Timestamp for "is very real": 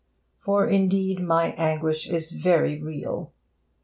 2.09-3.33